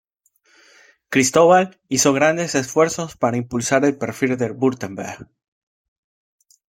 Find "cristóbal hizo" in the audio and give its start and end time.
1.09-2.11